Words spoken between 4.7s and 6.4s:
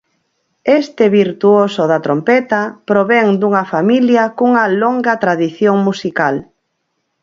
longa tradición musical.